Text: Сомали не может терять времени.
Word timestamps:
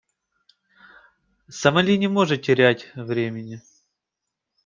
Сомали 1.47 1.95
не 1.95 2.07
может 2.09 2.41
терять 2.41 2.91
времени. 2.95 3.61